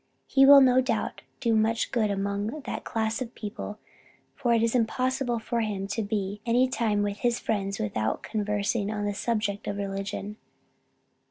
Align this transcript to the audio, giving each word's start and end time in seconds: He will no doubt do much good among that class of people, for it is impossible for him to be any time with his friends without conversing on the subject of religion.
He 0.25 0.47
will 0.47 0.61
no 0.61 0.81
doubt 0.81 1.21
do 1.41 1.55
much 1.55 1.91
good 1.91 2.09
among 2.09 2.61
that 2.61 2.83
class 2.83 3.21
of 3.21 3.35
people, 3.35 3.77
for 4.35 4.51
it 4.51 4.63
is 4.63 4.73
impossible 4.73 5.37
for 5.37 5.61
him 5.61 5.85
to 5.89 6.01
be 6.01 6.41
any 6.43 6.67
time 6.67 7.03
with 7.03 7.19
his 7.19 7.39
friends 7.39 7.77
without 7.77 8.23
conversing 8.23 8.89
on 8.91 9.05
the 9.05 9.13
subject 9.13 9.67
of 9.67 9.77
religion. 9.77 10.37